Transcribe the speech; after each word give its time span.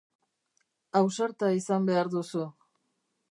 Ausarta 1.01 1.51
izan 1.59 1.85
behar 1.91 2.11
duzu. 2.17 2.47